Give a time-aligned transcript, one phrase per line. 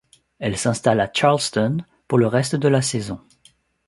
[0.39, 3.21] Elle s'installe à Charleston pour le reste de la saison.